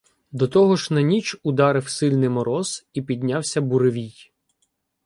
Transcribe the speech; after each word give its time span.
До 0.31 0.47
того 0.47 0.75
ж 0.75 0.93
на 0.93 1.01
ніч 1.01 1.35
ударив 1.43 1.89
сильний 1.89 2.29
мороз 2.29 2.85
і 2.93 3.01
піднявся 3.01 3.61
буревій. 3.61 4.13